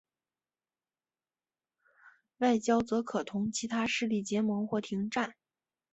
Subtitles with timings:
[2.39, 5.35] 外交则可同其他势力结盟或停战。